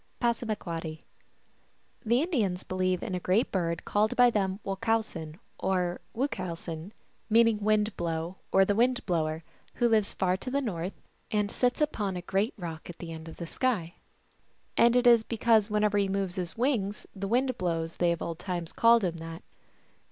(Passamaquoddy.) 0.19 1.03
The 2.03 2.23
Indians 2.23 2.63
believe 2.63 3.03
in 3.03 3.13
a 3.13 3.19
great 3.19 3.51
bird 3.51 3.85
called 3.85 4.15
by 4.15 4.31
them 4.31 4.59
Wochowsen 4.65 5.37
or 5.59 6.01
Wuchowsen, 6.15 6.91
meaning 7.29 7.59
Wind 7.59 7.95
Blow 7.97 8.37
or 8.51 8.65
the 8.65 8.73
Wind 8.73 9.05
Blower, 9.05 9.43
who 9.75 9.87
lives 9.87 10.11
far 10.13 10.37
to 10.37 10.49
the 10.49 10.59
North, 10.59 10.99
and 11.29 11.51
sits 11.51 11.81
upon 11.81 12.17
a 12.17 12.23
great 12.23 12.55
rock 12.57 12.89
at 12.89 12.97
the 12.97 13.11
end 13.13 13.27
of 13.29 13.37
the 13.37 13.45
sky. 13.45 13.93
And 14.75 14.95
it 14.95 15.05
is 15.05 15.21
because 15.21 15.69
whenever 15.69 15.99
he 15.99 16.09
moves 16.09 16.33
his 16.33 16.57
wings 16.57 17.05
the 17.15 17.27
wind 17.27 17.55
blows 17.59 17.97
they 17.97 18.11
of 18.11 18.23
old 18.23 18.39
times 18.39 18.73
called 18.73 19.03
him 19.03 19.17
that. 19.17 19.43